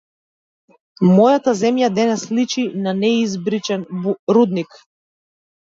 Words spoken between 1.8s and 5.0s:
денес личи на неизбричен рудник.